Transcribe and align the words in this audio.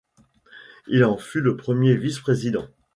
Il 0.87 1.05
en 1.05 1.15
fut 1.15 1.41
le 1.41 1.55
premier 1.57 1.95
vice-président. 1.95 2.67